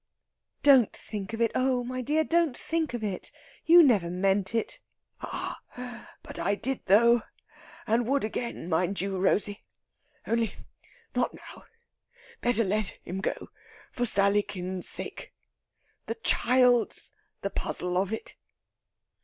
"Don't 0.63 0.91
think 0.93 1.31
of 1.31 1.41
it. 1.41 1.51
Oh, 1.53 1.83
my 1.83 2.01
dear, 2.01 2.23
don't 2.23 2.57
think 2.57 2.95
of 2.95 3.03
it! 3.03 3.31
You 3.67 3.83
never 3.83 4.09
meant 4.09 4.55
it...." 4.55 4.79
"Ah, 5.21 5.61
but 6.23 6.39
I 6.39 6.55
did, 6.55 6.79
though; 6.87 7.21
and 7.85 8.07
would 8.07 8.23
again, 8.23 8.67
mind 8.67 8.99
you, 8.99 9.15
Rosey! 9.19 9.61
Only 10.25 10.53
not 11.15 11.35
now! 11.35 11.65
Better 12.41 12.63
let 12.63 12.97
him 13.03 13.21
go, 13.21 13.49
for 13.91 14.07
Sallykin's 14.07 14.89
sake.... 14.89 15.33
The 16.07 16.15
child's 16.15 17.11
the 17.41 17.51
puzzle 17.51 17.95
of 17.95 18.11
it...." 18.11 18.33